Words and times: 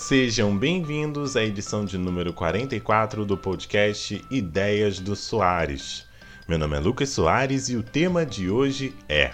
Sejam 0.00 0.56
bem-vindos 0.56 1.36
à 1.36 1.44
edição 1.44 1.84
de 1.84 1.98
número 1.98 2.32
44 2.32 3.22
do 3.26 3.36
podcast 3.36 4.24
Ideias 4.30 4.98
do 4.98 5.14
Soares. 5.14 6.06
Meu 6.48 6.58
nome 6.58 6.74
é 6.74 6.80
Lucas 6.80 7.10
Soares 7.10 7.68
e 7.68 7.76
o 7.76 7.82
tema 7.82 8.24
de 8.24 8.48
hoje 8.48 8.94
é 9.06 9.32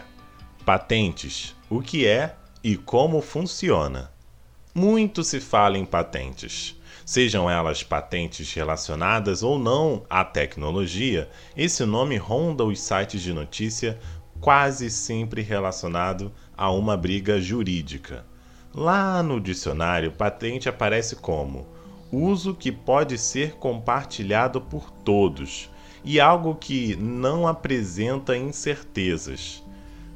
Patentes: 0.65 1.55
o 1.71 1.81
que 1.81 2.05
é 2.05 2.35
e 2.65 2.77
como 2.77 3.23
funciona. 3.23 4.11
Muito 4.75 5.23
se 5.23 5.39
fala 5.39 5.79
em 5.79 5.85
patentes. 5.85 6.77
Sejam 7.05 7.49
elas 7.49 7.85
patentes 7.85 8.53
relacionadas 8.53 9.45
ou 9.45 9.61
não 9.61 10.05
à 10.11 10.25
tecnologia, 10.25 11.31
esse 11.57 11.85
nome 11.85 12.17
ronda 12.17 12.65
os 12.65 12.81
sites 12.81 13.23
de 13.23 13.33
notícia 13.33 14.01
quase 14.41 14.91
sempre 14.91 15.43
relacionado 15.43 16.33
a 16.57 16.73
uma 16.73 16.97
briga 16.97 17.41
jurídica. 17.41 18.27
Lá 18.77 19.23
no 19.23 19.41
dicionário, 19.41 20.13
patente 20.13 20.69
aparece 20.69 21.17
como 21.17 21.67
uso 22.13 22.55
que 22.55 22.71
pode 22.71 23.17
ser 23.17 23.53
compartilhado 23.53 24.61
por 24.61 24.91
todos 24.91 25.71
e 26.05 26.21
algo 26.21 26.55
que 26.55 26.95
não 26.95 27.49
apresenta 27.49 28.37
incertezas. 28.37 29.65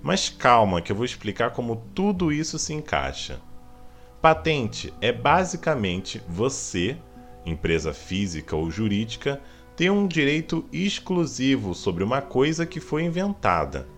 Mas 0.02 0.28
calma, 0.28 0.82
que 0.82 0.92
eu 0.92 0.96
vou 0.96 1.06
explicar 1.06 1.52
como 1.52 1.82
tudo 1.95 2.30
isso 2.30 2.59
se 2.59 2.74
encaixa. 2.74 3.41
Patente 4.20 4.92
é 5.01 5.10
basicamente 5.10 6.23
você, 6.29 6.98
empresa 7.46 7.95
física 7.95 8.54
ou 8.54 8.70
jurídica, 8.70 9.40
ter 9.74 9.88
um 9.90 10.06
direito 10.06 10.66
exclusivo 10.70 11.74
sobre 11.74 12.04
uma 12.04 12.20
coisa 12.20 12.66
que 12.66 12.79
foi 12.79 13.04
inventada 13.04 13.88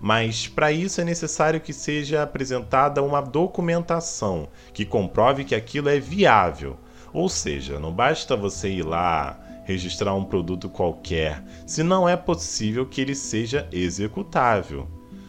mas 0.00 0.46
para 0.46 0.70
isso 0.70 1.00
é 1.00 1.04
necessário 1.04 1.60
que 1.60 1.72
seja 1.72 2.22
apresentada 2.22 3.02
uma 3.02 3.20
documentação 3.20 4.48
que 4.72 4.84
comprove 4.84 5.44
que 5.44 5.54
aquilo 5.54 5.88
é 5.88 5.98
viável. 5.98 6.76
Ou 7.12 7.28
seja, 7.28 7.80
não 7.80 7.92
basta 7.92 8.36
você 8.36 8.68
ir 8.68 8.82
lá 8.82 9.40
registrar 9.64 10.14
um 10.14 10.24
produto 10.24 10.68
qualquer, 10.68 11.42
se 11.66 11.82
não 11.82 12.08
é 12.08 12.16
possível 12.16 12.86
que 12.86 13.00
ele 13.00 13.14
seja 13.14 13.68
executável. 13.72 14.86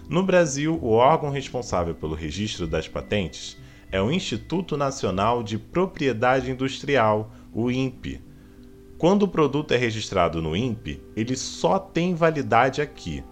No 0.07 0.23
Brasil, 0.23 0.77
o 0.81 0.91
órgão 0.91 1.29
responsável 1.29 1.95
pelo 1.95 2.13
registro 2.13 2.67
das 2.67 2.87
patentes 2.87 3.57
é 3.91 4.01
o 4.01 4.11
Instituto 4.11 4.77
Nacional 4.77 5.41
de 5.41 5.57
Propriedade 5.57 6.51
Industrial, 6.51 7.31
o 7.53 7.71
INPE. 7.71 8.21
Quando 8.97 9.23
o 9.23 9.27
produto 9.27 9.73
é 9.73 9.77
registrado 9.77 10.41
no 10.41 10.55
INPE, 10.55 11.01
ele 11.15 11.35
só 11.35 11.79
tem 11.79 12.13
validade 12.13 12.81
aqui. 12.81 13.23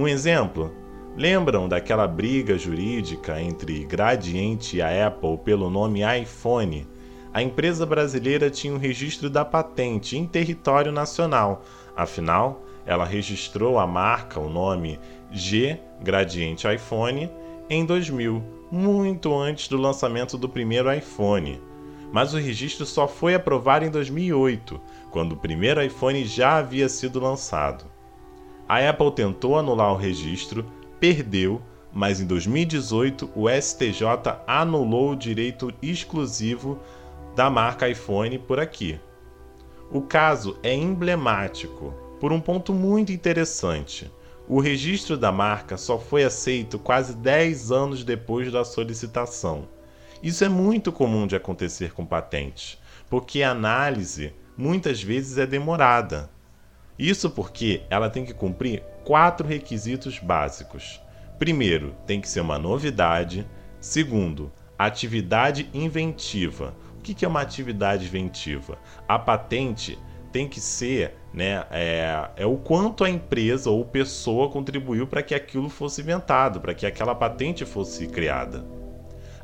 Um 0.00 0.08
exemplo? 0.08 0.74
Lembram 1.14 1.68
daquela 1.68 2.08
briga 2.08 2.56
jurídica 2.56 3.38
entre 3.38 3.84
Gradiente 3.84 4.78
e 4.78 4.80
a 4.80 5.08
Apple 5.08 5.36
pelo 5.44 5.68
nome 5.68 6.00
iPhone? 6.22 6.88
A 7.34 7.42
empresa 7.42 7.84
brasileira 7.84 8.48
tinha 8.48 8.72
o 8.72 8.76
um 8.76 8.78
registro 8.78 9.28
da 9.28 9.44
patente 9.44 10.16
em 10.16 10.26
território 10.26 10.90
nacional, 10.90 11.66
afinal, 11.94 12.64
ela 12.86 13.04
registrou 13.04 13.78
a 13.78 13.86
marca, 13.86 14.40
o 14.40 14.48
nome 14.48 14.98
G 15.30 15.78
Gradiente 16.02 16.66
iPhone, 16.66 17.30
em 17.68 17.84
2000, 17.84 18.42
muito 18.72 19.36
antes 19.36 19.68
do 19.68 19.76
lançamento 19.76 20.38
do 20.38 20.48
primeiro 20.48 20.90
iPhone. 20.90 21.60
Mas 22.10 22.32
o 22.32 22.38
registro 22.38 22.86
só 22.86 23.06
foi 23.06 23.34
aprovado 23.34 23.84
em 23.84 23.90
2008, 23.90 24.80
quando 25.10 25.32
o 25.32 25.36
primeiro 25.36 25.82
iPhone 25.82 26.24
já 26.24 26.56
havia 26.56 26.88
sido 26.88 27.20
lançado. 27.20 27.99
A 28.70 28.88
Apple 28.88 29.10
tentou 29.10 29.58
anular 29.58 29.92
o 29.92 29.96
registro, 29.96 30.64
perdeu, 31.00 31.60
mas 31.92 32.20
em 32.20 32.24
2018 32.24 33.28
o 33.34 33.48
STJ 33.50 34.06
anulou 34.46 35.10
o 35.10 35.16
direito 35.16 35.74
exclusivo 35.82 36.78
da 37.34 37.50
marca 37.50 37.88
iPhone 37.88 38.38
por 38.38 38.60
aqui. 38.60 39.00
O 39.90 40.00
caso 40.00 40.56
é 40.62 40.72
emblemático 40.72 41.92
por 42.20 42.32
um 42.32 42.40
ponto 42.40 42.72
muito 42.72 43.10
interessante. 43.10 44.08
O 44.46 44.60
registro 44.60 45.18
da 45.18 45.32
marca 45.32 45.76
só 45.76 45.98
foi 45.98 46.22
aceito 46.22 46.78
quase 46.78 47.16
10 47.16 47.72
anos 47.72 48.04
depois 48.04 48.52
da 48.52 48.64
solicitação. 48.64 49.66
Isso 50.22 50.44
é 50.44 50.48
muito 50.48 50.92
comum 50.92 51.26
de 51.26 51.34
acontecer 51.34 51.92
com 51.92 52.06
patentes, 52.06 52.78
porque 53.08 53.42
a 53.42 53.50
análise 53.50 54.32
muitas 54.56 55.02
vezes 55.02 55.38
é 55.38 55.44
demorada. 55.44 56.30
Isso 57.00 57.30
porque 57.30 57.80
ela 57.88 58.10
tem 58.10 58.26
que 58.26 58.34
cumprir 58.34 58.82
quatro 59.04 59.48
requisitos 59.48 60.18
básicos. 60.18 61.00
Primeiro, 61.38 61.96
tem 62.06 62.20
que 62.20 62.28
ser 62.28 62.42
uma 62.42 62.58
novidade. 62.58 63.48
Segundo, 63.80 64.52
atividade 64.78 65.70
inventiva. 65.72 66.74
O 66.98 67.00
que 67.00 67.24
é 67.24 67.28
uma 67.28 67.40
atividade 67.40 68.04
inventiva? 68.04 68.78
A 69.08 69.18
patente 69.18 69.98
tem 70.30 70.46
que 70.46 70.60
ser 70.60 71.16
né, 71.32 71.64
é, 71.70 72.32
é 72.36 72.44
o 72.44 72.58
quanto 72.58 73.02
a 73.02 73.08
empresa 73.08 73.70
ou 73.70 73.82
pessoa 73.82 74.50
contribuiu 74.50 75.06
para 75.06 75.22
que 75.22 75.34
aquilo 75.34 75.70
fosse 75.70 76.02
inventado, 76.02 76.60
para 76.60 76.74
que 76.74 76.84
aquela 76.84 77.14
patente 77.14 77.64
fosse 77.64 78.08
criada. 78.08 78.62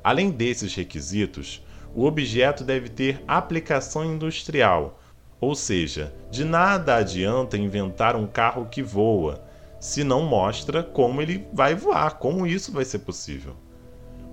Além 0.05 0.31
desses 0.31 0.75
requisitos, 0.75 1.65
o 1.95 2.05
objeto 2.05 2.63
deve 2.63 2.91
ter 2.91 3.25
aplicação 3.27 4.05
industrial, 4.05 5.01
ou 5.41 5.55
seja, 5.55 6.15
de 6.31 6.45
nada 6.45 6.97
adianta 6.97 7.57
inventar 7.57 8.17
um 8.17 8.27
carro 8.27 8.67
que 8.67 8.83
voa, 8.83 9.45
se 9.79 10.03
não 10.03 10.23
mostra 10.23 10.83
como 10.83 11.21
ele 11.21 11.47
vai 11.53 11.75
voar, 11.75 12.19
como 12.19 12.47
isso 12.47 12.73
vai 12.73 12.85
ser 12.85 13.01
possível. 13.01 13.55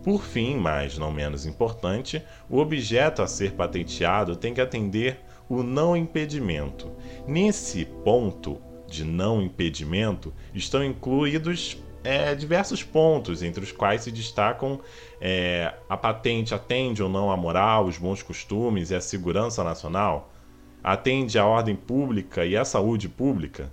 Por 0.03 0.21
fim, 0.21 0.57
mas 0.57 0.97
não 0.97 1.11
menos 1.11 1.45
importante, 1.45 2.21
o 2.49 2.57
objeto 2.57 3.21
a 3.21 3.27
ser 3.27 3.53
patenteado 3.53 4.35
tem 4.35 4.53
que 4.53 4.61
atender 4.61 5.19
o 5.47 5.63
não 5.63 5.95
impedimento. 5.95 6.91
Nesse 7.27 7.85
ponto 7.85 8.61
de 8.87 9.05
não 9.05 9.41
impedimento 9.41 10.33
estão 10.53 10.83
incluídos 10.83 11.77
é, 12.03 12.35
diversos 12.35 12.83
pontos, 12.83 13.41
entre 13.41 13.63
os 13.63 13.71
quais 13.71 14.01
se 14.01 14.11
destacam 14.11 14.81
é, 15.21 15.73
a 15.87 15.95
patente 15.95 16.53
atende 16.53 17.01
ou 17.01 17.07
não 17.07 17.31
à 17.31 17.37
moral, 17.37 17.85
os 17.85 17.97
bons 17.97 18.21
costumes 18.21 18.91
e 18.91 18.95
a 18.95 19.01
segurança 19.01 19.63
nacional 19.63 20.33
atende 20.83 21.39
à 21.39 21.45
ordem 21.45 21.75
pública 21.75 22.45
e 22.45 22.57
à 22.57 22.65
saúde 22.65 23.07
pública? 23.07 23.71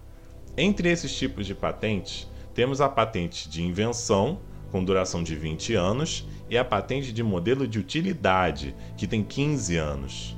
Entre 0.56 0.88
esses 0.88 1.12
tipos 1.16 1.46
de 1.46 1.54
patentes, 1.54 2.28
temos 2.54 2.80
a 2.80 2.88
patente 2.88 3.48
de 3.48 3.62
invenção, 3.62 4.38
com 4.70 4.84
duração 4.84 5.22
de 5.22 5.34
20 5.34 5.74
anos, 5.74 6.28
e 6.48 6.56
a 6.56 6.64
patente 6.64 7.12
de 7.12 7.22
modelo 7.22 7.66
de 7.66 7.78
utilidade, 7.78 8.74
que 8.96 9.06
tem 9.06 9.24
15 9.24 9.76
anos. 9.76 10.36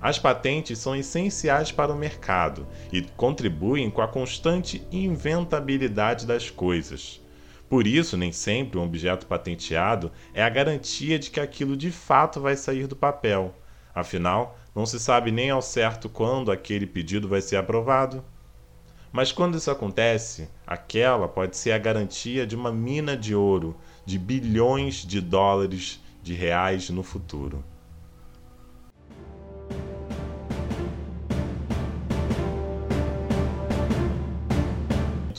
As 0.00 0.18
patentes 0.18 0.78
são 0.78 0.96
essenciais 0.96 1.70
para 1.70 1.92
o 1.92 1.96
mercado 1.96 2.66
e 2.90 3.02
contribuem 3.02 3.90
com 3.90 4.00
a 4.00 4.08
constante 4.08 4.82
inventabilidade 4.90 6.26
das 6.26 6.48
coisas. 6.48 7.20
Por 7.68 7.86
isso, 7.86 8.16
nem 8.16 8.32
sempre 8.32 8.78
um 8.78 8.84
objeto 8.84 9.26
patenteado 9.26 10.10
é 10.32 10.42
a 10.42 10.48
garantia 10.48 11.18
de 11.18 11.30
que 11.30 11.38
aquilo 11.38 11.76
de 11.76 11.90
fato 11.90 12.40
vai 12.40 12.56
sair 12.56 12.86
do 12.86 12.96
papel. 12.96 13.54
Afinal, 13.94 14.58
não 14.74 14.86
se 14.86 15.00
sabe 15.00 15.30
nem 15.30 15.50
ao 15.50 15.62
certo 15.62 16.08
quando 16.08 16.52
aquele 16.52 16.86
pedido 16.86 17.28
vai 17.28 17.40
ser 17.40 17.56
aprovado. 17.56 18.24
Mas 19.12 19.32
quando 19.32 19.58
isso 19.58 19.70
acontece, 19.70 20.48
aquela 20.66 21.26
pode 21.26 21.56
ser 21.56 21.72
a 21.72 21.78
garantia 21.78 22.46
de 22.46 22.54
uma 22.54 22.70
mina 22.70 23.16
de 23.16 23.34
ouro, 23.34 23.76
de 24.06 24.18
bilhões 24.18 25.04
de 25.04 25.20
dólares, 25.20 26.00
de 26.22 26.34
reais 26.34 26.90
no 26.90 27.02
futuro. 27.02 27.64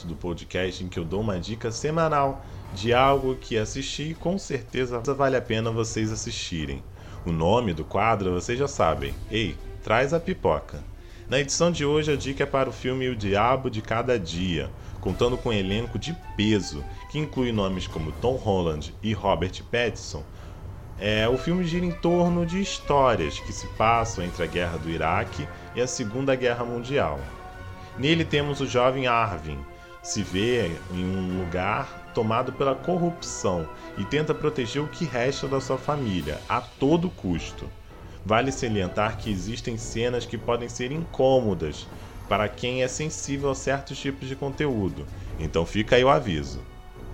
do 0.04 0.16
podcast 0.16 0.82
em 0.82 0.88
que 0.88 0.98
eu 0.98 1.04
dou 1.04 1.20
uma 1.20 1.38
dica 1.38 1.70
semanal 1.70 2.44
de 2.74 2.92
algo 2.92 3.36
que 3.36 3.56
assisti 3.56 4.10
e 4.10 4.14
com 4.14 4.36
certeza 4.36 5.00
vale 5.00 5.36
a 5.36 5.40
pena 5.40 5.70
vocês 5.70 6.10
assistirem. 6.10 6.82
O 7.24 7.30
nome 7.30 7.72
do 7.72 7.84
quadro 7.84 8.32
vocês 8.32 8.58
já 8.58 8.66
sabem. 8.66 9.14
Ei, 9.30 9.56
traz 9.84 10.12
a 10.12 10.18
pipoca. 10.18 10.82
Na 11.28 11.38
edição 11.38 11.70
de 11.70 11.84
hoje 11.84 12.10
a 12.10 12.16
dica 12.16 12.42
é 12.42 12.46
para 12.46 12.68
o 12.68 12.72
filme 12.72 13.08
O 13.08 13.14
Diabo 13.14 13.70
de 13.70 13.80
Cada 13.80 14.18
Dia, 14.18 14.68
contando 15.00 15.38
com 15.38 15.50
um 15.50 15.52
elenco 15.52 16.00
de 16.00 16.16
peso 16.36 16.84
que 17.12 17.20
inclui 17.20 17.52
nomes 17.52 17.86
como 17.86 18.10
Tom 18.10 18.34
Holland 18.34 18.92
e 19.00 19.12
Robert 19.12 19.62
Pattinson. 19.70 20.24
É, 20.98 21.28
o 21.28 21.38
filme 21.38 21.64
gira 21.64 21.86
em 21.86 21.92
torno 21.92 22.44
de 22.44 22.60
histórias 22.60 23.38
que 23.38 23.52
se 23.52 23.68
passam 23.68 24.24
entre 24.24 24.42
a 24.42 24.46
Guerra 24.46 24.78
do 24.78 24.90
Iraque 24.90 25.46
e 25.76 25.80
a 25.80 25.86
Segunda 25.86 26.34
Guerra 26.34 26.64
Mundial. 26.64 27.20
Nele 27.96 28.24
temos 28.24 28.60
o 28.60 28.66
jovem 28.66 29.06
Arvin, 29.06 29.58
se 30.02 30.22
vê 30.22 30.72
em 30.92 31.04
um 31.04 31.38
lugar 31.38 32.10
tomado 32.12 32.52
pela 32.52 32.74
corrupção 32.74 33.68
e 33.96 34.04
tenta 34.04 34.34
proteger 34.34 34.82
o 34.82 34.88
que 34.88 35.04
resta 35.04 35.46
da 35.46 35.60
sua 35.60 35.78
família 35.78 36.40
a 36.48 36.60
todo 36.60 37.08
custo. 37.08 37.70
Vale 38.24 38.52
salientar 38.52 39.16
que 39.18 39.30
existem 39.30 39.76
cenas 39.76 40.26
que 40.26 40.36
podem 40.36 40.68
ser 40.68 40.92
incômodas 40.92 41.86
para 42.28 42.48
quem 42.48 42.82
é 42.82 42.88
sensível 42.88 43.50
a 43.50 43.54
certos 43.54 43.98
tipos 43.98 44.28
de 44.28 44.36
conteúdo, 44.36 45.06
então 45.38 45.66
fica 45.66 45.96
aí 45.96 46.04
o 46.04 46.08
aviso. 46.08 46.60